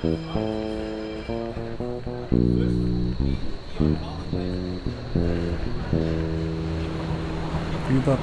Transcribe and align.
Über 0.00 0.12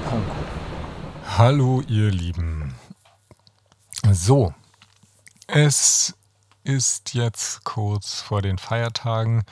Pankow. 0.05 0.35
Hallo 1.37 1.81
ihr 1.89 2.11
Lieben. 2.11 2.75
So, 4.09 4.53
es 5.47 6.15
ist 6.63 7.13
jetzt 7.13 7.65
kurz 7.65 8.21
vor 8.21 8.41
den 8.41 8.57
Feiertagen. 8.57 9.43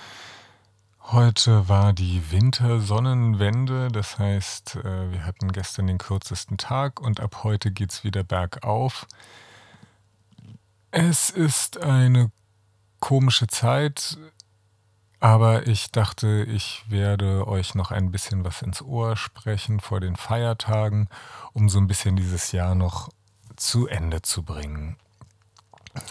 Heute 1.01 1.67
war 1.67 1.91
die 1.91 2.31
Wintersonnenwende, 2.31 3.89
das 3.89 4.17
heißt, 4.17 4.77
äh, 4.77 5.11
wir 5.11 5.25
hatten 5.25 5.51
gestern 5.51 5.87
den 5.87 5.97
kürzesten 5.97 6.57
Tag 6.57 7.01
und 7.01 7.19
ab 7.19 7.43
heute 7.43 7.71
geht 7.71 7.91
es 7.91 8.05
wieder 8.05 8.23
bergauf. 8.23 9.07
Es 10.95 11.31
ist 11.31 11.81
eine 11.81 12.31
komische 12.99 13.47
Zeit, 13.47 14.15
aber 15.19 15.65
ich 15.65 15.89
dachte, 15.91 16.45
ich 16.47 16.83
werde 16.87 17.47
euch 17.47 17.73
noch 17.73 17.89
ein 17.89 18.11
bisschen 18.11 18.45
was 18.45 18.61
ins 18.61 18.79
Ohr 18.83 19.17
sprechen 19.17 19.79
vor 19.79 19.99
den 19.99 20.15
Feiertagen, 20.15 21.09
um 21.51 21.67
so 21.67 21.79
ein 21.79 21.87
bisschen 21.87 22.15
dieses 22.15 22.51
Jahr 22.51 22.75
noch 22.75 23.09
zu 23.55 23.87
Ende 23.87 24.21
zu 24.21 24.43
bringen. 24.43 24.97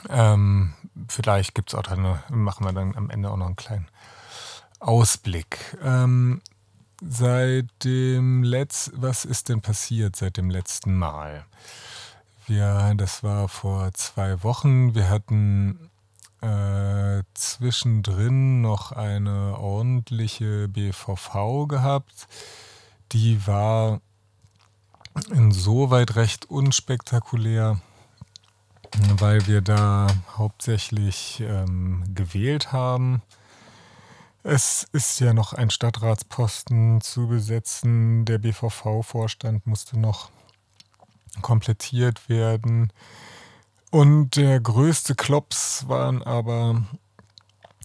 Ähm, 0.08 0.74
vielleicht 1.06 1.54
gibt 1.54 1.72
auch 1.76 1.82
dann, 1.84 2.18
machen 2.30 2.66
wir 2.66 2.72
dann 2.72 2.96
am 2.96 3.08
Ende 3.08 3.30
auch 3.30 3.36
noch 3.36 3.46
einen 3.46 3.54
kleinen 3.54 3.86
Ausblick. 4.80 5.78
Ähm, 5.80 6.42
seit 7.00 7.68
dem 7.84 8.42
letzten, 8.42 9.00
was 9.00 9.26
ist 9.26 9.48
denn 9.48 9.60
passiert 9.60 10.16
seit 10.16 10.36
dem 10.36 10.50
letzten 10.50 10.98
Mal? 10.98 11.46
Wir, 12.52 12.92
das 12.98 13.22
war 13.22 13.48
vor 13.48 13.94
zwei 13.94 14.42
Wochen. 14.42 14.94
Wir 14.94 15.08
hatten 15.08 15.88
äh, 16.42 17.22
zwischendrin 17.32 18.60
noch 18.60 18.92
eine 18.92 19.58
ordentliche 19.58 20.68
BVV 20.68 21.66
gehabt. 21.66 22.28
Die 23.12 23.46
war 23.46 24.02
insoweit 25.30 26.14
recht 26.16 26.50
unspektakulär, 26.50 27.80
weil 29.16 29.46
wir 29.46 29.62
da 29.62 30.08
hauptsächlich 30.36 31.40
ähm, 31.40 32.04
gewählt 32.14 32.70
haben. 32.70 33.22
Es 34.42 34.86
ist 34.92 35.20
ja 35.20 35.32
noch 35.32 35.54
ein 35.54 35.70
Stadtratsposten 35.70 37.00
zu 37.00 37.28
besetzen. 37.28 38.26
Der 38.26 38.36
BVV-Vorstand 38.36 39.66
musste 39.66 39.98
noch 39.98 40.28
komplettiert 41.40 42.28
werden. 42.28 42.92
Und 43.90 44.36
der 44.36 44.60
größte 44.60 45.14
Klops 45.14 45.86
waren 45.88 46.22
aber 46.22 46.82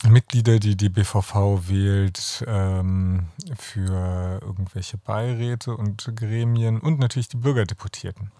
Mitglieder, 0.07 0.59
die 0.59 0.75
die 0.75 0.89
BVV 0.89 1.67
wählt 1.67 2.43
ähm, 2.47 3.27
für 3.57 4.39
irgendwelche 4.41 4.97
Beiräte 4.97 5.75
und 5.75 6.11
Gremien 6.15 6.79
und 6.79 6.99
natürlich 6.99 7.29
die 7.29 7.37
Bürgerdeputierten. 7.37 8.31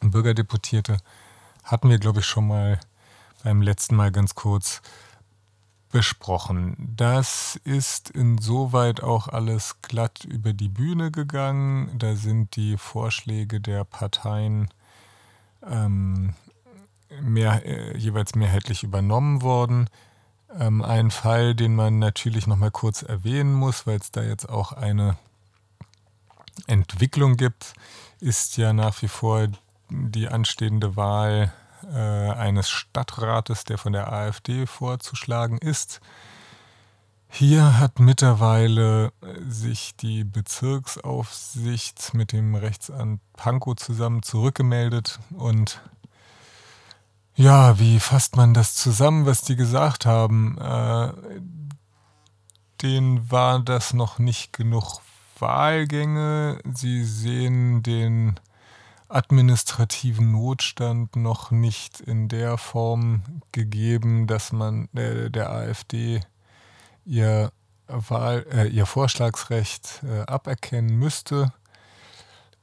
Bürgerdeputierte 0.00 0.98
hatten 1.62 1.88
wir, 1.88 1.98
glaube 1.98 2.20
ich, 2.20 2.26
schon 2.26 2.48
mal 2.48 2.80
beim 3.44 3.62
letzten 3.62 3.96
Mal 3.96 4.10
ganz 4.10 4.34
kurz 4.34 4.82
besprochen. 5.90 6.76
Das 6.96 7.60
ist 7.64 8.10
insoweit 8.10 9.02
auch 9.02 9.28
alles 9.28 9.82
glatt 9.82 10.24
über 10.24 10.52
die 10.52 10.68
Bühne 10.68 11.10
gegangen. 11.10 11.90
Da 11.98 12.14
sind 12.14 12.56
die 12.56 12.76
Vorschläge 12.76 13.60
der 13.60 13.84
Parteien 13.84 14.68
ähm, 15.68 16.34
mehr, 17.20 17.64
äh, 17.66 17.96
jeweils 17.98 18.34
mehrheitlich 18.34 18.82
übernommen 18.82 19.42
worden. 19.42 19.88
Ähm, 20.58 20.82
ein 20.82 21.10
Fall, 21.10 21.54
den 21.54 21.74
man 21.74 21.98
natürlich 21.98 22.46
noch 22.46 22.56
mal 22.56 22.70
kurz 22.70 23.02
erwähnen 23.02 23.54
muss, 23.54 23.86
weil 23.86 23.98
es 23.98 24.10
da 24.10 24.22
jetzt 24.22 24.48
auch 24.48 24.72
eine 24.72 25.16
Entwicklung 26.66 27.36
gibt, 27.36 27.74
ist 28.20 28.56
ja 28.56 28.72
nach 28.72 29.00
wie 29.02 29.08
vor 29.08 29.48
die 29.90 30.28
anstehende 30.28 30.96
Wahl 30.96 31.52
äh, 31.92 32.32
eines 32.32 32.68
Stadtrates, 32.70 33.64
der 33.64 33.78
von 33.78 33.92
der 33.92 34.12
AfD 34.12 34.66
vorzuschlagen 34.66 35.58
ist. 35.58 36.00
Hier 37.28 37.78
hat 37.78 38.00
mittlerweile 38.00 39.12
sich 39.48 39.94
die 39.96 40.24
Bezirksaufsicht 40.24 42.12
mit 42.12 42.32
dem 42.32 42.56
Rechtsamt 42.56 43.20
Pankow 43.34 43.76
zusammen 43.76 44.22
zurückgemeldet 44.22 45.20
und 45.36 45.80
ja, 47.36 47.78
wie 47.78 48.00
fasst 48.00 48.36
man 48.36 48.52
das 48.52 48.74
zusammen, 48.74 49.24
was 49.24 49.42
die 49.42 49.56
gesagt 49.56 50.04
haben? 50.04 50.58
Äh, 50.58 51.12
denen 52.82 53.30
war 53.30 53.60
das 53.60 53.94
noch 53.94 54.18
nicht 54.18 54.52
genug 54.52 55.00
Wahlgänge. 55.38 56.58
Sie 56.74 57.04
sehen 57.04 57.82
den 57.82 58.38
administrativen 59.10 60.30
Notstand 60.30 61.16
noch 61.16 61.50
nicht 61.50 62.00
in 62.00 62.28
der 62.28 62.56
Form 62.58 63.22
gegeben, 63.52 64.26
dass 64.26 64.52
man 64.52 64.88
äh, 64.94 65.30
der 65.30 65.50
AfD 65.50 66.20
ihr, 67.04 67.52
Wahl, 67.88 68.46
äh, 68.52 68.68
ihr 68.68 68.86
Vorschlagsrecht 68.86 70.02
äh, 70.04 70.20
aberkennen 70.22 70.96
müsste. 70.96 71.52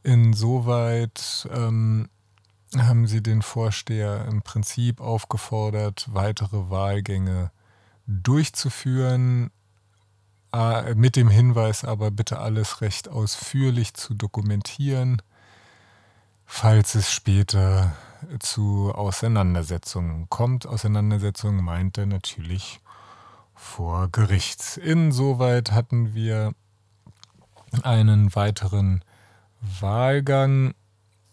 Insoweit 0.03 1.50
ähm, 1.52 2.09
haben 2.78 3.07
sie 3.07 3.22
den 3.22 3.41
Vorsteher 3.41 4.25
im 4.25 4.41
Prinzip 4.41 5.02
aufgefordert, 5.02 6.07
weitere 6.12 6.69
Wahlgänge 6.69 7.52
durchzuführen, 8.06 9.52
mit 10.96 11.18
dem 11.18 11.30
Hinweis 11.30 11.84
aber 11.84 12.09
bitte 12.09 12.40
alles 12.40 12.81
recht 12.81 13.09
ausführlich 13.09 13.94
zu 13.94 14.13
dokumentieren, 14.13 15.22
falls 16.47 16.96
es 16.96 17.12
später 17.12 17.96
zu 18.40 18.91
Auseinandersetzungen 18.96 20.28
kommt. 20.30 20.66
Auseinandersetzungen 20.66 21.63
meint 21.63 22.00
er 22.00 22.08
natürlich 22.08 22.80
vor 23.53 24.09
Gericht. 24.09 24.78
Insoweit 24.78 25.72
hatten 25.72 26.16
wir 26.16 26.53
einen 27.84 28.34
weiteren 28.34 29.03
Wahlgang 29.80 30.74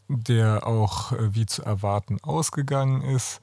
der 0.09 0.67
auch 0.67 1.13
äh, 1.13 1.35
wie 1.35 1.47
zu 1.47 1.63
erwarten 1.63 2.19
ausgegangen 2.23 3.03
ist. 3.03 3.41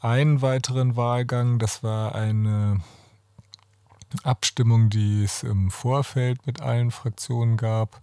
Einen 0.00 0.42
weiteren 0.42 0.96
Wahlgang, 0.96 1.58
das 1.58 1.82
war 1.82 2.14
eine 2.14 2.80
Abstimmung, 4.22 4.88
die 4.90 5.24
es 5.24 5.42
im 5.42 5.70
Vorfeld 5.70 6.46
mit 6.46 6.60
allen 6.60 6.90
Fraktionen 6.90 7.56
gab, 7.56 8.00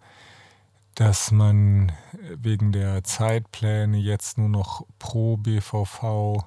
dass 0.96 1.31
man 1.31 1.92
wegen 2.36 2.72
der 2.72 3.04
Zeitpläne 3.04 3.98
jetzt 3.98 4.38
nur 4.38 4.50
noch 4.50 4.86
pro 5.00 5.38
BVV 5.38 6.44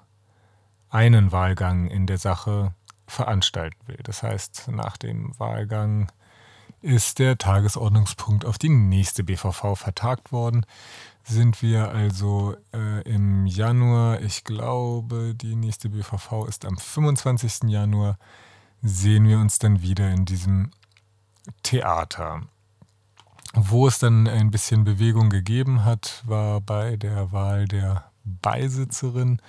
einen 0.89 1.33
Wahlgang 1.33 1.89
in 1.89 2.07
der 2.07 2.19
Sache 2.19 2.75
veranstalten 3.07 3.79
will. 3.87 4.01
Das 4.03 4.23
heißt, 4.23 4.69
nach 4.69 4.97
dem 4.97 5.39
Wahlgang 5.39 6.11
ist 6.81 7.19
der 7.19 7.39
Tagesordnungspunkt 7.39 8.45
auf 8.45 8.59
die 8.59 8.69
nächste 8.69 9.25
BVV 9.25 9.77
vertagt 9.77 10.33
worden 10.33 10.65
sind 11.29 11.61
wir 11.61 11.91
also 11.91 12.57
äh, 12.73 13.03
im 13.03 13.47
Januar, 13.47 14.21
ich 14.21 14.45
glaube, 14.45 15.35
die 15.35 15.57
nächste 15.57 15.89
BVV 15.89 16.47
ist 16.47 16.65
am 16.65 16.77
25. 16.77 17.65
Januar, 17.69 18.19
sehen 18.81 19.27
wir 19.27 19.39
uns 19.39 19.59
dann 19.59 19.83
wieder 19.83 20.09
in 20.11 20.25
diesem 20.25 20.71
Theater. 21.63 22.43
Wo 23.59 23.89
es 23.89 23.99
dann 23.99 24.29
ein 24.29 24.51
bisschen 24.51 24.85
Bewegung 24.85 25.31
gegeben 25.31 25.83
hat, 25.83 26.23
war 26.27 26.61
bei 26.61 26.97
der 26.97 27.33
Wahl 27.33 27.67
der 27.67 28.05
Beisitzerin. 28.23 29.41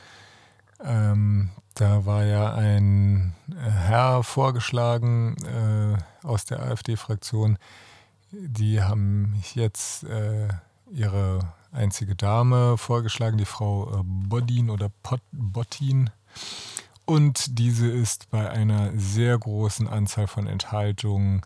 Ähm, 0.82 1.50
da 1.74 2.06
war 2.06 2.24
ja 2.24 2.54
ein 2.54 3.36
Herr 3.60 4.24
vorgeschlagen 4.24 5.36
äh, 5.44 6.26
aus 6.26 6.46
der 6.46 6.64
AfD-Fraktion. 6.64 7.58
Die 8.32 8.82
haben 8.82 9.44
jetzt 9.56 10.06
äh, 10.06 10.48
ihre 10.90 11.40
einzige 11.74 12.16
Dame 12.16 12.78
vorgeschlagen, 12.78 13.38
die 13.38 13.44
Frau 13.44 14.00
äh, 14.00 14.04
Bodin 14.06 14.70
oder 14.70 14.90
Pot 15.04 15.22
Bottin. 15.34 16.12
Und 17.04 17.60
diese 17.60 17.90
ist 17.90 18.30
bei 18.30 18.50
einer 18.50 18.92
sehr 18.98 19.38
großen 19.38 19.90
Anzahl 19.90 20.28
von 20.28 20.48
Enthaltungen 20.48 21.42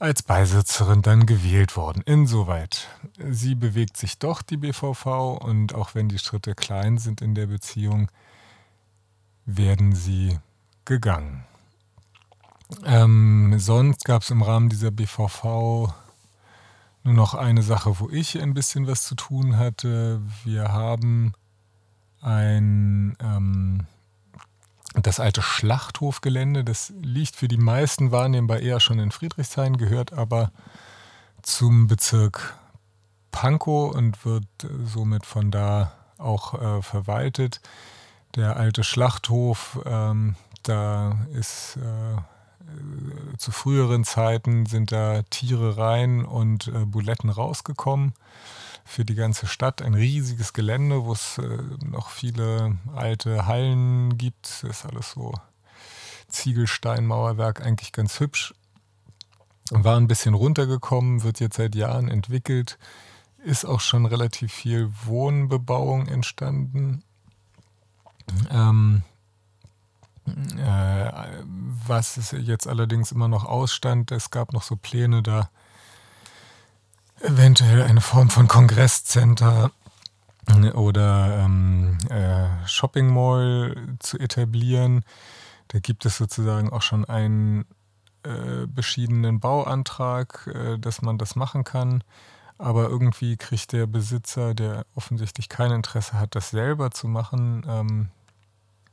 als 0.00 0.22
Beisitzerin 0.22 1.02
dann 1.02 1.26
gewählt 1.26 1.76
worden. 1.76 2.02
Insoweit. 2.04 2.88
Sie 3.30 3.54
bewegt 3.54 3.98
sich 3.98 4.18
doch, 4.18 4.40
die 4.40 4.56
BVV, 4.56 5.38
und 5.42 5.74
auch 5.74 5.94
wenn 5.94 6.08
die 6.08 6.18
Schritte 6.18 6.54
klein 6.54 6.98
sind 6.98 7.20
in 7.20 7.34
der 7.34 7.46
Beziehung, 7.46 8.10
werden 9.44 9.94
sie 9.94 10.38
gegangen. 10.86 11.44
Ähm, 12.84 13.54
sonst 13.58 14.04
gab 14.04 14.22
es 14.22 14.30
im 14.30 14.42
Rahmen 14.42 14.70
dieser 14.70 14.90
BVV 14.90 15.92
nur 17.02 17.14
noch 17.14 17.34
eine 17.34 17.62
Sache, 17.62 18.00
wo 18.00 18.08
ich 18.08 18.40
ein 18.40 18.54
bisschen 18.54 18.86
was 18.86 19.04
zu 19.04 19.14
tun 19.14 19.58
hatte. 19.58 20.22
Wir 20.44 20.72
haben 20.72 21.32
ein, 22.22 23.16
ähm, 23.20 23.86
das 24.94 25.20
alte 25.20 25.42
Schlachthofgelände, 25.42 26.64
das 26.64 26.92
liegt 27.00 27.36
für 27.36 27.48
die 27.48 27.56
meisten 27.56 28.10
wahrnehmbar 28.10 28.60
eher 28.60 28.80
schon 28.80 28.98
in 28.98 29.12
Friedrichshain, 29.12 29.76
gehört 29.76 30.12
aber 30.12 30.50
zum 31.42 31.86
Bezirk 31.86 32.54
Pankow 33.30 33.94
und 33.94 34.24
wird 34.24 34.44
somit 34.84 35.24
von 35.24 35.50
da 35.50 35.92
auch 36.18 36.60
äh, 36.60 36.82
verwaltet. 36.82 37.60
Der 38.34 38.56
alte 38.56 38.84
Schlachthof, 38.84 39.80
ähm, 39.86 40.34
da 40.62 41.18
ist 41.32 41.76
äh, 41.76 43.36
zu 43.38 43.50
früheren 43.52 44.04
Zeiten 44.04 44.66
sind 44.66 44.92
da 44.92 45.22
Tiere 45.30 45.76
rein 45.76 46.24
und 46.24 46.68
äh, 46.68 46.84
Buletten 46.84 47.30
rausgekommen 47.30 48.12
für 48.84 49.04
die 49.04 49.14
ganze 49.14 49.46
Stadt. 49.46 49.82
Ein 49.82 49.94
riesiges 49.94 50.52
Gelände, 50.52 51.04
wo 51.04 51.12
es 51.12 51.38
äh, 51.38 51.58
noch 51.84 52.10
viele 52.10 52.78
alte 52.94 53.46
Hallen 53.46 54.16
gibt. 54.18 54.64
Ist 54.68 54.86
alles 54.86 55.12
so 55.12 55.34
Ziegelsteinmauerwerk, 56.28 57.60
eigentlich 57.60 57.92
ganz 57.92 58.20
hübsch. 58.20 58.54
War 59.70 59.96
ein 59.96 60.08
bisschen 60.08 60.34
runtergekommen, 60.34 61.22
wird 61.22 61.40
jetzt 61.40 61.56
seit 61.56 61.74
Jahren 61.74 62.08
entwickelt. 62.08 62.78
Ist 63.44 63.64
auch 63.64 63.80
schon 63.80 64.06
relativ 64.06 64.52
viel 64.52 64.92
Wohnbebauung 65.04 66.08
entstanden. 66.08 67.02
Ähm, 68.50 69.02
äh, 70.58 71.12
was 71.86 72.32
jetzt 72.32 72.66
allerdings 72.66 73.12
immer 73.12 73.28
noch 73.28 73.44
ausstand, 73.44 74.12
es 74.12 74.30
gab 74.30 74.52
noch 74.52 74.62
so 74.62 74.76
Pläne 74.76 75.22
da, 75.22 75.50
eventuell 77.20 77.82
eine 77.82 78.00
Form 78.00 78.30
von 78.30 78.48
Kongresscenter 78.48 79.70
oder 80.74 81.44
ähm, 81.44 81.98
äh, 82.08 82.66
Shopping 82.66 83.12
Mall 83.12 83.96
zu 84.00 84.18
etablieren. 84.18 85.04
Da 85.68 85.78
gibt 85.78 86.04
es 86.06 86.16
sozusagen 86.16 86.70
auch 86.70 86.82
schon 86.82 87.04
einen 87.04 87.64
äh, 88.24 88.66
beschiedenen 88.66 89.40
Bauantrag, 89.40 90.50
äh, 90.52 90.78
dass 90.78 91.02
man 91.02 91.18
das 91.18 91.36
machen 91.36 91.64
kann. 91.64 92.02
Aber 92.58 92.88
irgendwie 92.88 93.36
kriegt 93.36 93.72
der 93.72 93.86
Besitzer, 93.86 94.54
der 94.54 94.84
offensichtlich 94.94 95.48
kein 95.48 95.70
Interesse 95.70 96.20
hat, 96.20 96.34
das 96.34 96.50
selber 96.50 96.90
zu 96.90 97.08
machen, 97.08 97.64
ähm, 97.66 98.08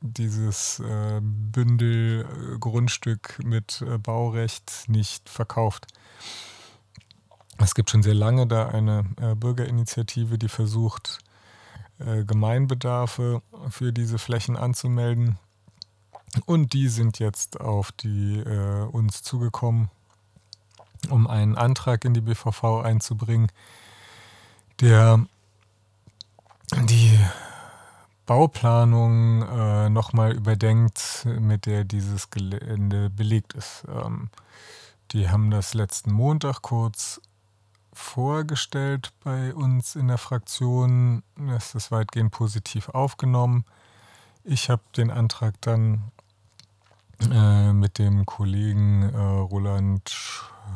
dieses 0.00 0.80
äh, 0.80 1.20
Bündel 1.20 2.24
Grundstück 2.60 3.40
mit 3.44 3.82
äh, 3.82 3.98
Baurecht 3.98 4.84
nicht 4.86 5.28
verkauft. 5.28 5.86
Es 7.58 7.74
gibt 7.74 7.90
schon 7.90 8.02
sehr 8.02 8.14
lange 8.14 8.46
da 8.46 8.68
eine 8.68 9.04
äh, 9.20 9.34
Bürgerinitiative, 9.34 10.38
die 10.38 10.48
versucht, 10.48 11.18
äh, 11.98 12.24
Gemeinbedarfe 12.24 13.42
für 13.68 13.92
diese 13.92 14.18
Flächen 14.18 14.56
anzumelden. 14.56 15.38
Und 16.46 16.72
die 16.72 16.88
sind 16.88 17.18
jetzt 17.18 17.60
auf 17.60 17.90
die 17.90 18.38
äh, 18.38 18.84
uns 18.84 19.22
zugekommen, 19.22 19.90
um 21.10 21.26
einen 21.26 21.56
Antrag 21.56 22.04
in 22.04 22.14
die 22.14 22.20
BVV 22.20 22.82
einzubringen, 22.84 23.50
der 24.80 25.26
die 26.84 27.18
Bauplanung 28.26 29.42
äh, 29.42 29.88
nochmal 29.88 30.32
überdenkt, 30.32 31.24
mit 31.24 31.66
der 31.66 31.84
dieses 31.84 32.30
Gelände 32.30 33.10
belegt 33.10 33.54
ist. 33.54 33.84
Ähm, 33.88 34.28
die 35.12 35.30
haben 35.30 35.50
das 35.50 35.72
letzten 35.72 36.12
Montag 36.12 36.60
kurz 36.60 37.22
vorgestellt 37.98 39.12
bei 39.24 39.52
uns 39.52 39.96
in 39.96 40.08
der 40.08 40.18
Fraktion. 40.18 41.22
Es 41.56 41.74
ist 41.74 41.90
weitgehend 41.90 42.30
positiv 42.30 42.88
aufgenommen. 42.88 43.64
Ich 44.44 44.70
habe 44.70 44.82
den 44.96 45.10
Antrag 45.10 45.54
dann 45.60 46.12
äh, 47.30 47.72
mit 47.72 47.98
dem 47.98 48.24
Kollegen 48.24 49.02
äh, 49.02 49.18
Roland 49.18 50.10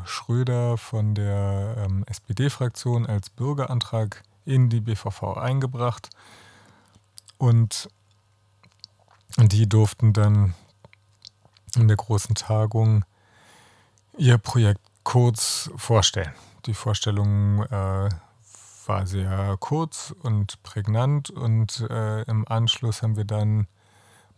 Schröder 0.04 0.76
von 0.76 1.14
der 1.14 1.76
ähm, 1.78 2.04
SPD-Fraktion 2.08 3.06
als 3.06 3.30
Bürgerantrag 3.30 4.22
in 4.44 4.68
die 4.68 4.80
BVV 4.80 5.36
eingebracht. 5.36 6.10
Und 7.38 7.88
die 9.38 9.68
durften 9.68 10.12
dann 10.12 10.54
in 11.76 11.86
der 11.88 11.96
großen 11.96 12.34
Tagung 12.34 13.04
ihr 14.18 14.38
Projekt 14.38 14.80
kurz 15.04 15.70
vorstellen. 15.76 16.32
Die 16.66 16.74
Vorstellung 16.74 17.64
äh, 17.64 18.08
war 18.86 19.06
sehr 19.06 19.56
kurz 19.58 20.14
und 20.22 20.62
prägnant 20.62 21.30
und 21.30 21.80
äh, 21.90 22.22
im 22.22 22.46
Anschluss 22.46 23.02
haben 23.02 23.16
wir 23.16 23.24
dann 23.24 23.66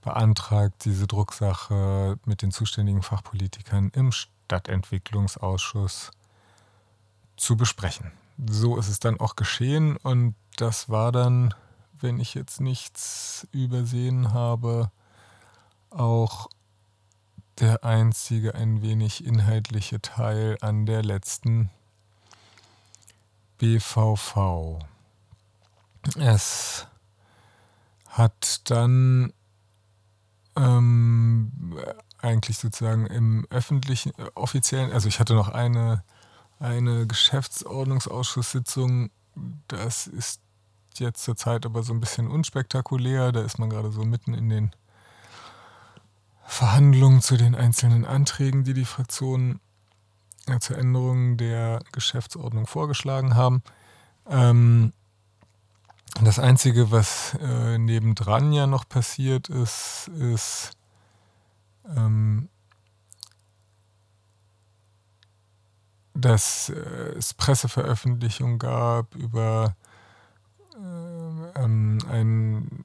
beantragt, 0.01 0.85
diese 0.85 1.07
Drucksache 1.07 2.19
mit 2.25 2.43
den 2.43 2.51
zuständigen 2.51 3.03
Fachpolitikern 3.03 3.91
im 3.95 4.13
Stadtentwicklungsausschuss 4.13 6.11
zu 7.37 7.57
besprechen. 7.57 8.13
So 8.47 8.79
ist 8.79 8.89
es 8.89 9.01
dann 9.01 9.21
auch 9.21 9.37
geschehen 9.37 9.97
und 9.99 10.35
das 10.57 10.89
war 10.89 11.13
dann, 11.13 11.55
wenn 12.01 12.19
ich 12.21 12.35
jetzt 12.35 12.61
nichts 12.61 13.47
übersehen 13.53 14.33
habe, 14.33 14.91
auch 15.91 16.49
der 17.61 17.85
einzige 17.85 18.55
ein 18.55 18.83
wenig 18.83 19.25
inhaltliche 19.25 20.01
Teil 20.01 20.57
an 20.61 20.87
der 20.87 21.03
letzten 21.03 21.71
BVV. 23.59 24.79
Es 26.17 26.87
hat 28.09 28.71
dann 28.71 29.33
ähm, 30.57 31.53
eigentlich 32.19 32.59
sozusagen 32.59 33.07
im 33.07 33.47
öffentlichen, 33.51 34.13
äh, 34.19 34.31
offiziellen, 34.35 34.93
also 34.93 35.09
ich 35.09 35.21
hatte 35.21 35.35
noch 35.35 35.49
eine, 35.49 36.05
eine 36.59 37.07
Geschäftsordnungsausschusssitzung, 37.07 39.11
das 39.69 40.07
ist 40.07 40.41
jetzt 40.95 41.25
zurzeit 41.25 41.67
aber 41.67 41.83
so 41.83 41.93
ein 41.93 42.01
bisschen 42.01 42.29
unspektakulär, 42.29 43.33
da 43.33 43.43
ist 43.43 43.59
man 43.59 43.71
gerade 43.71 43.91
so 43.91 44.05
mitten 44.05 44.35
in 44.35 44.49
den 44.49 44.71
Verhandlungen 46.47 47.21
zu 47.21 47.37
den 47.37 47.55
einzelnen 47.55 48.05
Anträgen, 48.05 48.65
die 48.65 48.75
die 48.75 48.85
Fraktionen 48.85 49.61
zur 50.61 50.79
Änderung 50.79 51.37
der 51.37 51.81
Geschäftsordnung 51.93 52.67
vorgeschlagen 52.67 53.35
haben. 53.35 53.63
Ähm, 54.29 54.93
das 56.23 56.39
Einzige, 56.39 56.91
was 56.91 57.35
äh, 57.41 57.79
nebendran 57.79 58.53
ja 58.53 58.67
noch 58.67 58.89
passiert 58.89 59.49
ist, 59.49 60.09
ist 60.17 60.73
ähm, 61.89 62.49
dass 66.15 66.69
äh, 66.69 67.15
es 67.19 67.35
Presseveröffentlichungen 67.35 68.59
gab 68.59 69.15
über 69.17 69.77
äh, 70.75 71.63
ähm, 71.63 71.99
ein, 72.09 72.85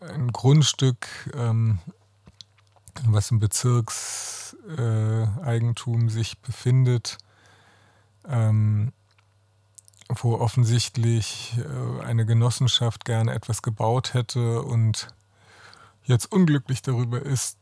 ein 0.00 0.32
Grundstück, 0.32 1.06
ähm, 1.34 1.78
was 3.06 3.30
im 3.30 3.38
Bezirkseigentum 3.38 6.08
sich 6.08 6.40
befindet, 6.40 7.18
ähm, 8.28 8.92
wo 10.08 10.34
offensichtlich 10.34 11.56
äh, 11.58 12.04
eine 12.04 12.26
Genossenschaft 12.26 13.04
gerne 13.04 13.32
etwas 13.32 13.62
gebaut 13.62 14.14
hätte 14.14 14.62
und 14.62 15.08
jetzt 16.04 16.30
unglücklich 16.30 16.82
darüber 16.82 17.22
ist, 17.22 17.58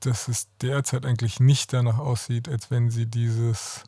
dass 0.00 0.28
es 0.28 0.48
derzeit 0.60 1.06
eigentlich 1.06 1.40
nicht 1.40 1.72
danach 1.72 1.98
aussieht, 1.98 2.48
als 2.48 2.70
wenn 2.70 2.90
sie 2.90 3.06
dieses 3.06 3.84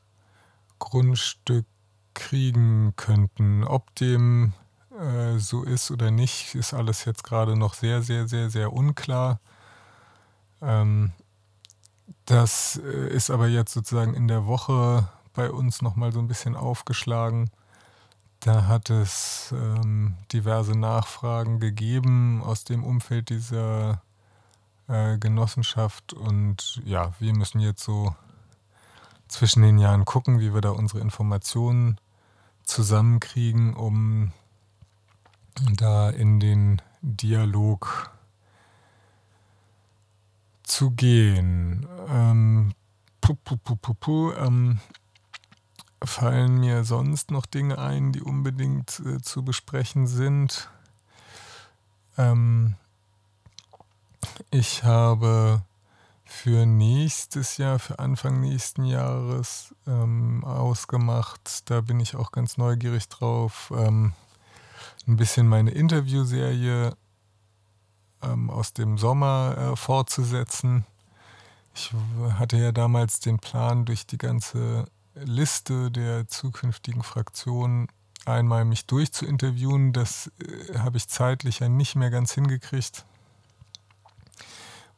Grundstück 0.79 1.67
kriegen 2.15 2.95
könnten. 2.97 3.65
Ob 3.65 3.95
dem 3.97 4.55
äh, 4.99 5.39
so 5.39 5.63
ist 5.63 5.91
oder 5.91 6.11
nicht, 6.11 6.55
ist 6.55 6.75
alles 6.75 7.05
jetzt 7.05 7.25
gerade 7.25 7.57
noch 7.57 7.75
sehr, 7.75 8.03
sehr, 8.03 8.27
sehr, 8.27 8.51
sehr 8.51 8.73
unklar. 8.73 9.41
Ähm, 10.63 11.13
das 12.27 12.81
äh, 12.85 13.09
ist 13.09 13.31
aber 13.31 13.49
jetzt 13.49 13.73
sozusagen 13.73 14.15
in 14.15 14.29
der 14.29 14.47
Woche 14.47 15.09
bei 15.33 15.51
uns 15.51 15.83
nochmal 15.83 16.13
so 16.13 16.19
ein 16.19 16.29
bisschen 16.29 16.57
aufgeschlagen. 16.57 17.51
Da 18.41 18.67
hat 18.67 18.91
es 18.91 19.53
ähm, 19.57 20.17
diverse 20.33 20.79
Nachfragen 20.79 21.59
gegeben 21.59 22.43
aus 22.43 22.65
dem 22.65 22.85
Umfeld 22.85 23.31
dieser 23.31 24.03
äh, 24.89 25.19
Genossenschaft 25.19 26.13
und 26.13 26.81
ja, 26.85 27.13
wir 27.19 27.35
müssen 27.35 27.61
jetzt 27.61 27.83
so 27.83 28.15
zwischen 29.29 29.63
den 29.63 29.79
Jahren 29.79 30.05
gucken, 30.05 30.41
wie 30.41 30.55
wir 30.55 30.61
da 30.61 30.71
unsere 30.71 31.01
Informationen 31.01 32.01
zusammenkriegen, 32.63 33.75
um 33.75 34.33
da 35.77 36.11
in 36.11 36.41
den 36.41 36.83
Dialog 37.03 38.11
zu 40.69 40.91
gehen. 40.91 41.87
Ähm, 42.09 42.73
pu, 43.21 43.35
pu, 43.35 43.57
pu, 43.57 43.77
pu, 43.77 43.95
pu, 43.95 44.33
ähm, 44.33 44.81
fallen 46.05 46.61
mir 46.61 46.85
sonst 46.85 47.31
noch 47.31 47.47
Dinge 47.47 47.79
ein, 47.79 48.13
die 48.13 48.23
unbedingt 48.23 49.01
äh, 49.01 49.21
zu 49.21 49.45
besprechen 49.45 50.07
sind? 50.07 50.69
Ähm, 52.17 52.77
Ich 54.51 54.85
habe 54.85 55.63
für 56.25 56.67
nächstes 56.67 57.57
Jahr, 57.57 57.79
für 57.79 57.99
Anfang 57.99 58.41
nächsten 58.41 58.85
Jahres 58.85 59.75
ähm, 59.87 60.45
ausgemacht. 60.45 61.71
Da 61.71 61.81
bin 61.81 62.01
ich 62.01 62.17
auch 62.17 62.33
ganz 62.33 62.57
neugierig 62.57 63.09
drauf, 63.09 63.73
ähm, 63.77 64.13
ein 65.07 65.17
bisschen 65.17 65.49
meine 65.49 65.71
Interviewserie 65.71 66.97
ähm, 68.23 68.51
aus 68.51 68.73
dem 68.73 68.99
Sommer 68.99 69.57
äh, 69.73 69.77
fortzusetzen. 69.77 70.85
Ich 71.75 71.93
hatte 72.39 72.57
ja 72.57 72.73
damals 72.73 73.21
den 73.21 73.39
Plan, 73.39 73.85
durch 73.85 74.07
die 74.07 74.19
ganze 74.19 74.87
Liste 75.15 75.91
der 75.91 76.27
zukünftigen 76.27 77.03
Fraktionen 77.03 77.89
einmal 78.27 78.65
mich 78.65 78.87
durchzuinterviewen. 78.87 79.93
Das 79.93 80.31
äh, 80.41 80.79
habe 80.79 80.97
ich 80.97 81.09
zeitlich 81.09 81.61
ja 81.61 81.69
nicht 81.69 81.97
mehr 81.97 82.11
ganz 82.11 82.33
hingekriegt. 82.33 83.05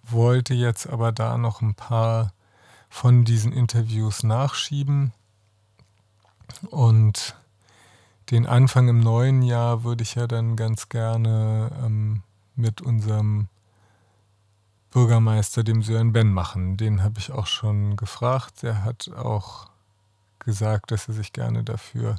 Wollte 0.02 0.54
jetzt 0.54 0.88
aber 0.88 1.12
da 1.12 1.38
noch 1.38 1.60
ein 1.60 1.74
paar 1.74 2.32
von 2.88 3.24
diesen 3.24 3.52
Interviews 3.52 4.22
nachschieben. 4.22 5.12
Und 6.70 7.36
den 8.30 8.46
Anfang 8.46 8.88
im 8.88 9.00
neuen 9.00 9.42
Jahr 9.42 9.84
würde 9.84 10.02
ich 10.02 10.16
ja 10.16 10.26
dann 10.26 10.56
ganz 10.56 10.88
gerne 10.88 11.70
ähm, 11.84 12.22
mit 12.56 12.80
unserem 12.80 13.48
Bürgermeister, 14.90 15.62
dem 15.62 15.82
Sören 15.82 16.12
Ben, 16.12 16.32
machen. 16.32 16.76
Den 16.76 17.02
habe 17.02 17.18
ich 17.18 17.30
auch 17.30 17.46
schon 17.46 17.96
gefragt. 17.96 18.62
Der 18.62 18.84
hat 18.84 19.08
auch 19.16 19.70
gesagt, 20.40 20.90
dass 20.90 21.08
er 21.08 21.14
sich 21.14 21.32
gerne 21.32 21.62
dafür 21.62 22.16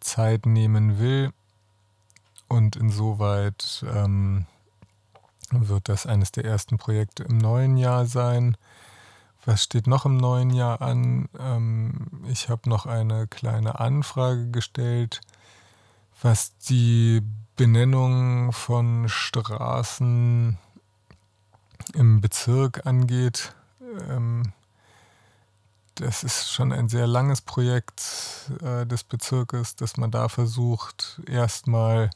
Zeit 0.00 0.46
nehmen 0.46 0.98
will. 0.98 1.32
Und 2.48 2.76
insoweit 2.76 3.84
ähm, 3.88 4.46
wird 5.50 5.88
das 5.88 6.06
eines 6.06 6.32
der 6.32 6.44
ersten 6.44 6.76
Projekte 6.76 7.22
im 7.24 7.38
neuen 7.38 7.78
Jahr 7.78 8.04
sein. 8.04 8.58
Was 9.44 9.64
steht 9.64 9.86
noch 9.86 10.04
im 10.04 10.18
neuen 10.18 10.50
Jahr 10.50 10.82
an? 10.82 11.28
Ähm, 11.38 12.24
ich 12.28 12.48
habe 12.48 12.68
noch 12.68 12.84
eine 12.84 13.26
kleine 13.26 13.80
Anfrage 13.80 14.50
gestellt, 14.50 15.20
was 16.20 16.56
die 16.58 17.22
Benennung 17.62 18.50
von 18.50 19.08
Straßen 19.08 20.58
im 21.94 22.20
Bezirk 22.20 22.86
angeht. 22.86 23.54
Ähm, 24.10 24.52
das 25.94 26.24
ist 26.24 26.50
schon 26.50 26.72
ein 26.72 26.88
sehr 26.88 27.06
langes 27.06 27.40
Projekt 27.40 28.50
äh, 28.64 28.84
des 28.84 29.04
Bezirkes, 29.04 29.76
dass 29.76 29.96
man 29.96 30.10
da 30.10 30.28
versucht, 30.28 31.20
erstmal 31.28 32.10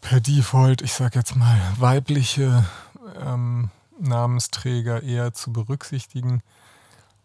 per 0.00 0.20
Default, 0.20 0.80
ich 0.82 0.92
sag 0.92 1.16
jetzt 1.16 1.34
mal, 1.34 1.60
weibliche 1.76 2.64
ähm, 3.20 3.70
Namensträger 3.98 5.02
eher 5.02 5.32
zu 5.32 5.52
berücksichtigen, 5.52 6.40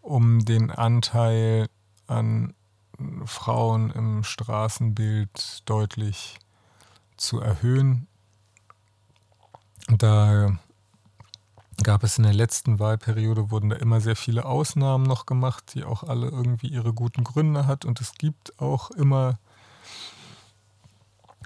um 0.02 0.44
den 0.44 0.72
Anteil 0.72 1.68
an 2.08 2.52
Frauen 3.26 3.90
im 3.90 4.24
Straßenbild 4.24 5.62
deutlich 5.66 6.40
zu 7.20 7.40
erhöhen. 7.40 8.06
Da 9.88 10.58
gab 11.82 12.02
es 12.02 12.18
in 12.18 12.24
der 12.24 12.34
letzten 12.34 12.78
Wahlperiode, 12.78 13.50
wurden 13.50 13.70
da 13.70 13.76
immer 13.76 14.00
sehr 14.00 14.16
viele 14.16 14.44
Ausnahmen 14.44 15.04
noch 15.04 15.26
gemacht, 15.26 15.74
die 15.74 15.84
auch 15.84 16.02
alle 16.02 16.28
irgendwie 16.28 16.68
ihre 16.68 16.92
guten 16.92 17.24
Gründe 17.24 17.66
hat. 17.66 17.84
Und 17.84 18.00
es 18.00 18.14
gibt 18.14 18.58
auch 18.60 18.90
immer 18.90 19.38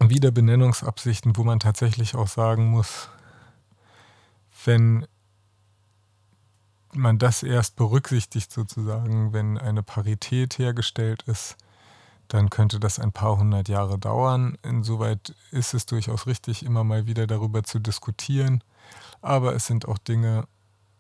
wieder 0.01 0.31
Benennungsabsichten, 0.31 1.37
wo 1.37 1.45
man 1.45 1.61
tatsächlich 1.61 2.15
auch 2.15 2.29
sagen 2.29 2.71
muss, 2.71 3.09
wenn 4.65 5.07
man 6.95 7.19
das 7.19 7.43
erst 7.43 7.77
berücksichtigt 7.77 8.53
sozusagen, 8.53 9.33
wenn 9.33 9.59
eine 9.59 9.83
Parität 9.83 10.59
hergestellt 10.59 11.23
ist, 11.23 11.57
dann 12.33 12.49
könnte 12.49 12.81
das 12.81 12.99
ein 12.99 13.13
paar 13.13 13.37
hundert 13.37 13.69
Jahre 13.69 13.99
dauern. 13.99 14.57
Insoweit 14.63 15.35
ist 15.51 15.75
es 15.75 15.85
durchaus 15.85 16.27
richtig, 16.27 16.65
immer 16.65 16.83
mal 16.83 17.07
wieder 17.07 17.27
darüber 17.27 17.63
zu 17.63 17.79
diskutieren. 17.79 18.65
Aber 19.21 19.55
es 19.55 19.67
sind 19.67 19.87
auch 19.87 19.99
Dinge 19.99 20.49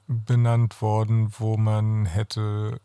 benannt 0.06 0.82
worden, 0.82 1.32
wo 1.38 1.56
man 1.56 2.04
hätte 2.04 2.82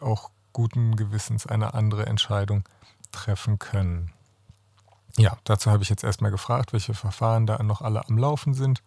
auch 0.00 0.30
guten 0.54 0.96
Gewissens 0.96 1.46
eine 1.46 1.74
andere 1.74 2.06
Entscheidung 2.06 2.64
treffen 3.12 3.58
können. 3.58 4.10
Ja, 5.18 5.36
dazu 5.44 5.70
habe 5.70 5.82
ich 5.82 5.90
jetzt 5.90 6.02
erstmal 6.02 6.30
gefragt, 6.30 6.72
welche 6.72 6.94
Verfahren 6.94 7.46
da 7.46 7.62
noch 7.62 7.82
alle 7.82 8.08
am 8.08 8.16
Laufen 8.16 8.54
sind 8.54 8.82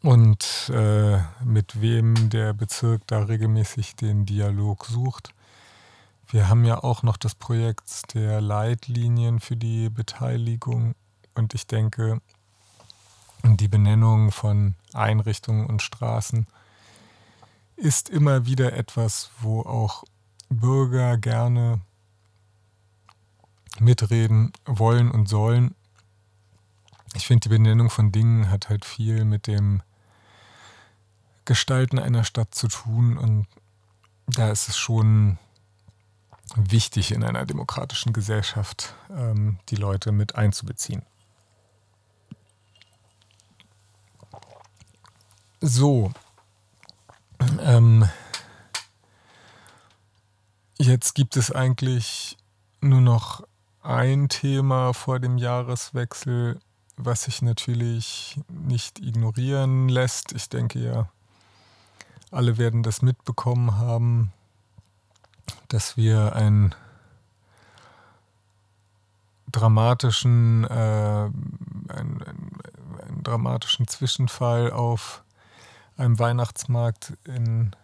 und 0.00 0.70
äh, 0.72 1.18
mit 1.44 1.82
wem 1.82 2.30
der 2.30 2.54
Bezirk 2.54 3.06
da 3.08 3.24
regelmäßig 3.24 3.94
den 3.94 4.24
Dialog 4.24 4.86
sucht. 4.86 5.34
Wir 6.32 6.48
haben 6.48 6.64
ja 6.64 6.82
auch 6.82 7.02
noch 7.02 7.18
das 7.18 7.34
Projekt 7.34 8.14
der 8.14 8.40
Leitlinien 8.40 9.38
für 9.38 9.54
die 9.54 9.90
Beteiligung 9.90 10.94
und 11.34 11.52
ich 11.52 11.66
denke, 11.66 12.22
die 13.44 13.68
Benennung 13.68 14.32
von 14.32 14.74
Einrichtungen 14.94 15.66
und 15.66 15.82
Straßen 15.82 16.46
ist 17.76 18.08
immer 18.08 18.46
wieder 18.46 18.72
etwas, 18.72 19.30
wo 19.40 19.60
auch 19.60 20.04
Bürger 20.48 21.18
gerne 21.18 21.82
mitreden 23.78 24.54
wollen 24.64 25.10
und 25.10 25.28
sollen. 25.28 25.74
Ich 27.12 27.26
finde, 27.26 27.40
die 27.40 27.54
Benennung 27.54 27.90
von 27.90 28.10
Dingen 28.10 28.48
hat 28.48 28.70
halt 28.70 28.86
viel 28.86 29.26
mit 29.26 29.46
dem 29.46 29.82
Gestalten 31.44 31.98
einer 31.98 32.24
Stadt 32.24 32.54
zu 32.54 32.68
tun 32.68 33.18
und 33.18 33.46
da 34.28 34.50
ist 34.50 34.70
es 34.70 34.78
schon 34.78 35.36
wichtig 36.56 37.12
in 37.12 37.24
einer 37.24 37.46
demokratischen 37.46 38.12
Gesellschaft, 38.12 38.94
ähm, 39.10 39.58
die 39.68 39.76
Leute 39.76 40.12
mit 40.12 40.34
einzubeziehen. 40.34 41.02
So, 45.60 46.12
ähm, 47.60 48.08
jetzt 50.78 51.14
gibt 51.14 51.36
es 51.36 51.52
eigentlich 51.52 52.36
nur 52.80 53.00
noch 53.00 53.46
ein 53.82 54.28
Thema 54.28 54.92
vor 54.92 55.20
dem 55.20 55.38
Jahreswechsel, 55.38 56.60
was 56.96 57.24
sich 57.24 57.42
natürlich 57.42 58.40
nicht 58.48 58.98
ignorieren 58.98 59.88
lässt. 59.88 60.32
Ich 60.32 60.48
denke 60.48 60.78
ja, 60.80 61.08
alle 62.30 62.58
werden 62.58 62.82
das 62.82 63.02
mitbekommen 63.02 63.76
haben, 63.78 64.32
dass 65.68 65.96
wir 65.96 66.34
einen 66.36 66.74
dramatischen, 69.50 70.64
äh, 70.64 70.72
einen, 70.72 71.32
einen, 71.88 72.58
einen 73.06 73.22
dramatischen 73.22 73.86
Zwischenfall 73.86 74.70
auf 74.70 75.22
einem 75.96 76.18
Weihnachtsmarkt 76.18 77.14
in 77.24 77.74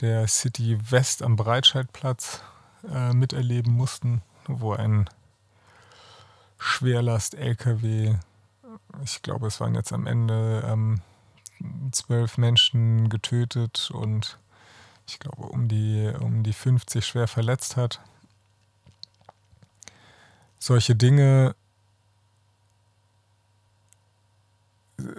der 0.00 0.26
City 0.26 0.78
West 0.90 1.22
am 1.22 1.36
Breitscheidplatz 1.36 2.42
äh, 2.90 3.12
miterleben 3.12 3.72
mussten, 3.72 4.22
wo 4.46 4.72
ein 4.72 5.08
Schwerlast-LKW, 6.58 8.16
ich 9.04 9.22
glaube, 9.22 9.46
es 9.46 9.60
waren 9.60 9.74
jetzt 9.74 9.92
am 9.92 10.06
Ende 10.06 10.64
ähm, 10.66 11.00
zwölf 11.92 12.38
Menschen 12.38 13.08
getötet 13.08 13.90
und 13.92 14.38
ich 15.06 15.18
glaube, 15.18 15.42
um 15.42 15.68
die, 15.68 16.12
um 16.20 16.42
die 16.42 16.52
50 16.52 17.04
schwer 17.04 17.28
verletzt 17.28 17.76
hat. 17.76 18.00
Solche 20.58 20.94
Dinge 20.94 21.54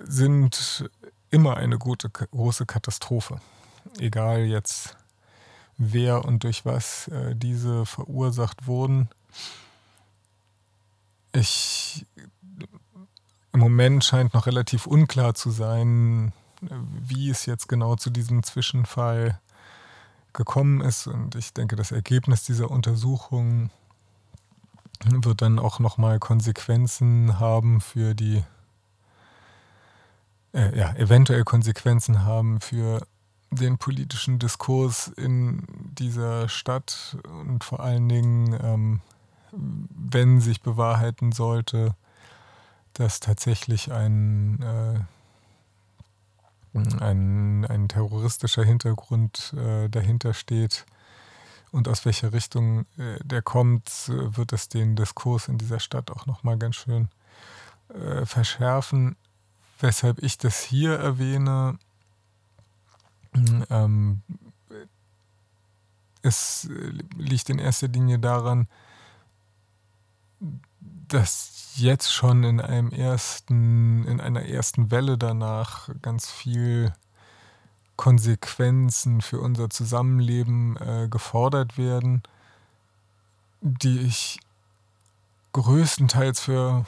sind 0.03 0.89
immer 1.29 1.57
eine 1.57 1.77
gute, 1.77 2.09
große 2.09 2.65
Katastrophe. 2.65 3.41
Egal 3.99 4.41
jetzt, 4.41 4.95
wer 5.77 6.25
und 6.25 6.43
durch 6.43 6.65
was 6.65 7.07
äh, 7.09 7.35
diese 7.35 7.85
verursacht 7.85 8.67
wurden. 8.67 9.09
Ich, 11.33 12.05
im 13.51 13.59
Moment 13.59 14.03
scheint 14.03 14.33
noch 14.33 14.45
relativ 14.45 14.85
unklar 14.85 15.33
zu 15.33 15.49
sein, 15.49 16.31
wie 16.61 17.29
es 17.29 17.45
jetzt 17.45 17.67
genau 17.67 17.95
zu 17.95 18.09
diesem 18.09 18.43
Zwischenfall 18.43 19.39
gekommen 20.33 20.81
ist. 20.81 21.07
Und 21.07 21.35
ich 21.35 21.53
denke, 21.53 21.75
das 21.75 21.91
Ergebnis 21.91 22.43
dieser 22.43 22.71
Untersuchung 22.71 23.69
wird 25.05 25.41
dann 25.41 25.59
auch 25.59 25.79
nochmal 25.79 26.19
Konsequenzen 26.19 27.39
haben 27.39 27.81
für 27.81 28.13
die, 28.15 28.43
äh, 30.53 30.77
ja, 30.77 30.93
eventuell 30.95 31.43
Konsequenzen 31.43 32.23
haben 32.23 32.61
für 32.61 33.05
den 33.51 33.77
politischen 33.77 34.39
Diskurs 34.39 35.09
in 35.09 35.63
dieser 35.97 36.49
Stadt 36.49 37.17
und 37.27 37.63
vor 37.63 37.81
allen 37.81 38.09
Dingen, 38.09 38.57
ähm, 38.61 39.01
wenn 39.51 40.41
sich 40.41 40.61
bewahrheiten 40.61 41.31
sollte, 41.31 41.95
dass 42.93 43.19
tatsächlich 43.19 43.91
ein, 43.91 44.61
äh, 44.61 44.99
ein, 46.73 47.65
ein 47.65 47.87
terroristischer 47.87 48.63
Hintergrund 48.63 49.53
äh, 49.57 49.89
dahinter 49.89 50.33
steht 50.33 50.85
und 51.71 51.87
aus 51.87 52.05
welcher 52.05 52.33
Richtung 52.33 52.85
äh, 52.97 53.19
der 53.23 53.41
kommt, 53.41 53.89
wird 54.07 54.53
es 54.53 54.69
den 54.69 54.95
Diskurs 54.95 55.47
in 55.47 55.57
dieser 55.57 55.79
Stadt 55.79 56.11
auch 56.11 56.25
nochmal 56.25 56.57
ganz 56.57 56.75
schön 56.75 57.09
äh, 57.89 58.25
verschärfen. 58.25 59.15
Weshalb 59.79 60.21
ich 60.23 60.37
das 60.37 60.61
hier 60.61 60.93
erwähne, 60.93 61.77
ähm, 63.69 64.21
es 66.21 66.69
liegt 67.17 67.49
in 67.49 67.59
erster 67.59 67.87
Linie 67.87 68.17
daran, 68.17 68.67
dass 71.07 71.73
jetzt 71.75 72.13
schon 72.13 72.43
in 72.43 72.61
einem 72.61 72.91
ersten, 72.91 74.05
in 74.05 74.21
einer 74.21 74.43
ersten 74.43 74.91
Welle 74.91 75.17
danach 75.17 75.89
ganz 76.01 76.29
viel 76.29 76.93
Konsequenzen 77.95 79.21
für 79.21 79.39
unser 79.39 79.69
Zusammenleben 79.69 80.77
äh, 80.77 81.07
gefordert 81.09 81.77
werden, 81.77 82.23
die 83.61 83.99
ich 83.99 84.39
größtenteils 85.53 86.39
für 86.39 86.85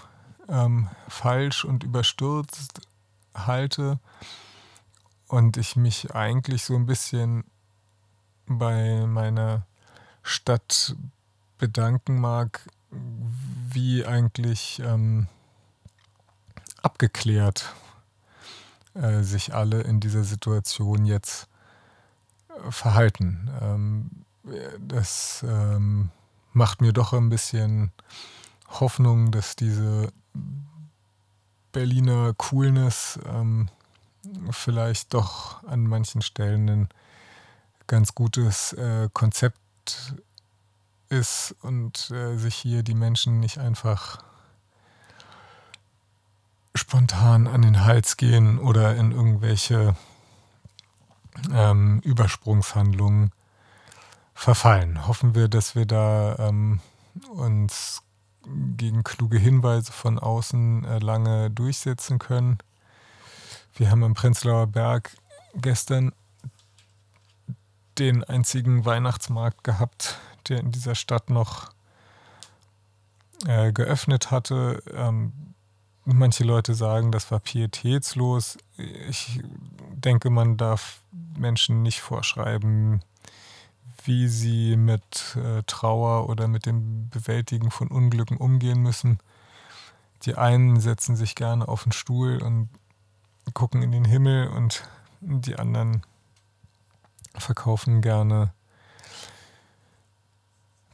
ähm, 0.50 0.90
falsch 1.08 1.66
und 1.66 1.84
überstürzt 1.84 2.82
halte 3.34 4.00
und 5.28 5.58
ich 5.58 5.76
mich 5.76 6.14
eigentlich 6.14 6.64
so 6.64 6.76
ein 6.76 6.86
bisschen 6.86 7.44
bei 8.48 9.06
meiner 9.06 9.66
Stadt 10.24 10.96
bedanken 11.58 12.20
mag, 12.20 12.68
wie 13.72 14.06
eigentlich 14.06 14.82
ähm, 14.84 15.28
abgeklärt 16.82 17.74
äh, 18.94 19.24
sich 19.24 19.54
alle 19.54 19.82
in 19.82 20.00
dieser 20.00 20.24
Situation 20.24 21.06
jetzt 21.06 21.48
äh, 22.50 22.72
verhalten. 22.72 23.50
Ähm, 23.62 24.10
das 24.80 25.44
ähm, 25.48 26.12
macht 26.54 26.82
mir 26.82 26.94
doch 26.94 27.14
ein 27.14 27.30
bisschen 27.30 27.92
Hoffnung, 28.68 29.32
dass 29.32 29.56
diese 29.56 30.12
Berliner 31.72 32.34
Coolness 32.36 33.20
ähm, 33.28 33.70
vielleicht 34.52 35.14
doch 35.14 35.64
an 35.64 35.88
manchen 35.88 36.22
Stellen 36.22 36.70
ein 36.70 36.90
ganz 37.88 38.16
gutes 38.16 38.74
äh, 38.74 39.10
Konzept 39.14 39.60
ist 39.86 40.16
und 41.62 42.12
äh, 42.12 42.38
sich 42.38 42.56
hier 42.56 42.84
die 42.84 42.94
Menschen 42.94 43.40
nicht 43.40 43.58
einfach 43.58 44.20
spontan 46.76 47.48
an 47.48 47.62
den 47.62 47.86
Hals 47.86 48.18
gehen 48.18 48.60
oder 48.60 48.96
in 48.96 49.12
irgendwelche 49.12 49.96
ähm, 51.54 52.02
Übersprungshandlungen 52.02 53.32
verfallen. 54.34 55.08
Hoffen 55.08 55.36
wir, 55.36 55.48
dass 55.48 55.76
wir 55.76 55.86
da 55.86 56.36
ähm, 56.38 56.82
uns 57.30 58.02
gegen 58.78 59.04
kluge 59.04 59.38
Hinweise 59.38 59.92
von 59.92 60.20
außen 60.20 60.84
äh, 60.84 61.00
lange 61.00 61.50
durchsetzen 61.50 62.20
können. 62.20 62.58
Wir 63.74 63.90
haben 63.90 64.04
im 64.04 64.14
Prenzlauer 64.14 64.68
Berg 64.68 65.16
gestern 65.56 66.12
den 67.98 68.24
einzigen 68.26 68.84
Weihnachtsmarkt 68.86 69.64
gehabt, 69.64 70.20
der 70.50 70.60
in 70.60 70.72
dieser 70.72 70.96
Stadt 70.96 71.30
noch 71.30 71.72
äh, 73.48 73.72
geöffnet 73.72 74.32
hatte. 74.32 74.82
Ähm, 74.94 75.34
manche 76.06 76.44
Leute 76.44 76.74
sagen, 76.74 77.12
das 77.12 77.32
war 77.32 77.40
pietätslos. 77.40 78.58
Ich 79.10 79.42
denke, 79.92 80.30
man 80.30 80.58
darf 80.58 81.02
Menschen 81.38 81.82
nicht 81.82 82.02
vorschreiben, 82.02 83.02
wie 84.04 84.28
sie 84.28 84.78
mit 84.78 85.36
äh, 85.36 85.64
Trauer 85.66 86.30
oder 86.30 86.48
mit 86.48 86.66
dem 86.66 87.10
Bewältigen 87.10 87.72
von 87.72 87.88
Unglücken 87.88 88.38
umgehen 88.38 88.82
müssen. 88.82 89.20
Die 90.24 90.36
einen 90.36 90.80
setzen 90.80 91.16
sich 91.16 91.36
gerne 91.36 91.68
auf 91.68 91.84
den 91.84 91.92
Stuhl 91.92 92.42
und 92.42 92.70
gucken 93.54 93.82
in 93.82 93.92
den 93.92 94.06
Himmel 94.06 94.48
und 94.48 94.84
die 95.22 95.58
anderen 95.58 96.04
verkaufen 97.38 98.02
gerne 98.02 98.54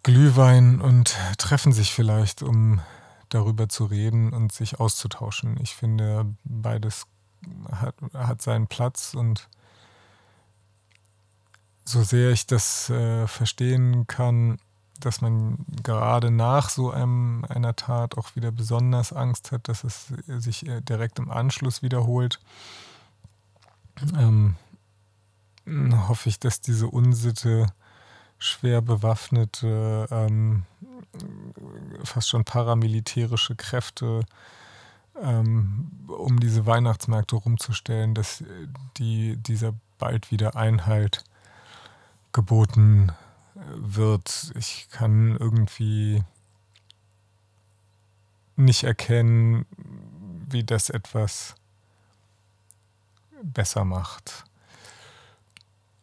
Glühwein 0.03 0.81
und 0.81 1.15
treffen 1.37 1.73
sich 1.73 1.93
vielleicht, 1.93 2.41
um 2.41 2.81
darüber 3.29 3.69
zu 3.69 3.85
reden 3.85 4.33
und 4.33 4.51
sich 4.51 4.79
auszutauschen. 4.79 5.57
Ich 5.61 5.75
finde, 5.75 6.25
beides 6.43 7.05
hat, 7.71 7.95
hat 8.13 8.41
seinen 8.41 8.67
Platz 8.67 9.13
und 9.13 9.47
so 11.85 12.03
sehr 12.03 12.31
ich 12.31 12.47
das 12.47 12.89
äh, 12.89 13.27
verstehen 13.27 14.07
kann, 14.07 14.57
dass 14.99 15.21
man 15.21 15.65
gerade 15.83 16.31
nach 16.31 16.69
so 16.69 16.91
einem, 16.91 17.43
einer 17.49 17.75
Tat 17.75 18.17
auch 18.17 18.35
wieder 18.35 18.51
besonders 18.51 19.13
Angst 19.13 19.51
hat, 19.51 19.67
dass 19.67 19.83
es 19.83 20.13
sich 20.27 20.67
äh, 20.67 20.81
direkt 20.81 21.19
im 21.19 21.31
Anschluss 21.31 21.81
wiederholt, 21.81 22.39
ähm, 24.17 24.55
hoffe 26.07 26.29
ich, 26.29 26.39
dass 26.39 26.61
diese 26.61 26.87
Unsitte 26.87 27.67
schwer 28.41 28.81
bewaffnete, 28.81 30.07
ähm, 30.09 30.63
fast 32.03 32.29
schon 32.29 32.43
paramilitärische 32.43 33.55
Kräfte 33.55 34.25
ähm, 35.21 35.91
um 36.07 36.39
diese 36.39 36.65
Weihnachtsmärkte 36.65 37.35
rumzustellen, 37.35 38.15
dass 38.15 38.43
die, 38.97 39.37
dieser 39.37 39.75
bald 39.99 40.31
wieder 40.31 40.55
Einhalt 40.55 41.23
geboten 42.31 43.11
wird. 43.75 44.51
Ich 44.55 44.87
kann 44.89 45.37
irgendwie 45.37 46.23
nicht 48.55 48.83
erkennen, 48.83 49.67
wie 50.49 50.63
das 50.63 50.89
etwas 50.89 51.53
besser 53.43 53.85
macht. 53.85 54.45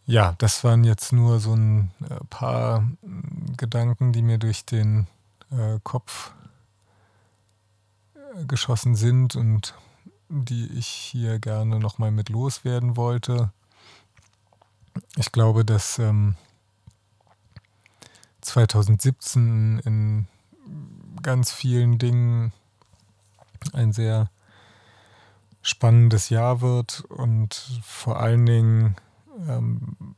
Ja, 0.08 0.34
das 0.38 0.64
waren 0.64 0.84
jetzt 0.84 1.12
nur 1.12 1.38
so 1.38 1.52
ein 1.52 1.90
äh, 2.08 2.14
paar 2.30 2.80
mm, 2.80 3.56
Gedanken, 3.58 4.14
die 4.14 4.22
mir 4.22 4.38
durch 4.38 4.64
den 4.64 5.06
äh, 5.50 5.78
Kopf 5.82 6.32
äh, 8.14 8.46
geschossen 8.46 8.94
sind 8.94 9.36
und 9.36 9.74
die 10.30 10.66
ich 10.78 10.86
hier 10.86 11.38
gerne 11.38 11.78
nochmal 11.78 12.10
mit 12.10 12.30
loswerden 12.30 12.96
wollte. 12.96 13.52
Ich 15.16 15.30
glaube, 15.30 15.66
dass 15.66 15.98
ähm, 15.98 16.36
2017 18.40 19.80
in 19.84 20.26
ganz 21.22 21.52
vielen 21.52 21.98
Dingen 21.98 22.54
ein 23.74 23.92
sehr 23.92 24.30
spannendes 25.60 26.30
Jahr 26.30 26.62
wird 26.62 27.02
und 27.10 27.52
vor 27.82 28.18
allen 28.20 28.46
Dingen 28.46 28.96
ähm, 29.46 30.16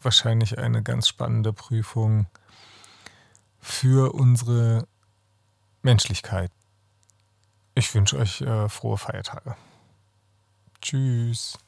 wahrscheinlich 0.00 0.58
eine 0.58 0.82
ganz 0.82 1.08
spannende 1.08 1.52
Prüfung 1.52 2.26
für 3.60 4.14
unsere 4.14 4.86
Menschlichkeit. 5.82 6.50
Ich 7.74 7.94
wünsche 7.94 8.18
euch 8.18 8.40
äh, 8.42 8.68
frohe 8.68 8.98
Feiertage. 8.98 9.56
Tschüss. 10.80 11.58